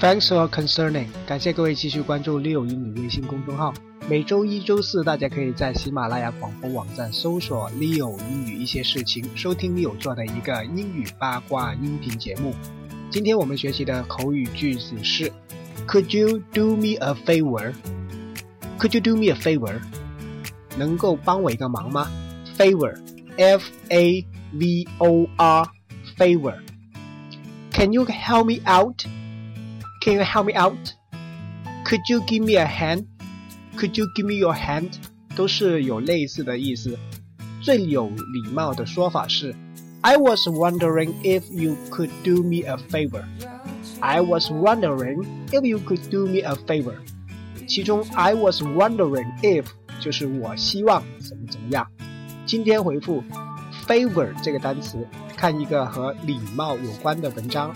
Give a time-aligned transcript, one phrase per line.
[0.00, 3.74] Thanks for concerning，感谢各位继续关注 Leo 英语微信公众号。
[4.08, 12.54] 每周一、周四，大家可以在喜马拉雅广播网站搜索 Leo 英语一些事情，收听 Leo 做的一个英语八卦音频节目。
[13.10, 15.30] 今天我们学习的口语句子是
[15.86, 19.82] ：Could you do me a favor？Could you do me a favor？
[20.78, 22.10] 能够帮我一个忙吗
[22.56, 26.54] ？Favor，F A V O R，favor。
[27.70, 29.04] Can you help me out?
[30.01, 30.93] Can you help me out?
[31.85, 33.05] Could you give me a hand?
[33.77, 34.91] Could you give me your hand?
[35.35, 36.97] 都是有类似的意思。
[37.61, 39.55] 最有礼貌的说法是
[40.01, 43.25] I was wondering if you could do me a favor.
[43.99, 46.95] I was wondering if you could do me a favor.
[47.67, 49.65] 其中 I was wondering if
[49.99, 51.87] 就是我希望怎么怎么样。
[52.45, 53.23] 今天回复
[53.87, 57.73] favor 这个单词，看一个和礼貌有关的文章。